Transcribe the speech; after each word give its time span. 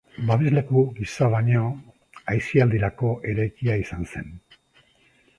Babesleku 0.29 0.79
gisa 0.99 1.25
baino 1.33 1.67
aisialdirako 2.33 3.11
eraikia 3.33 3.77
izan 3.83 4.09
zen. 4.15 4.33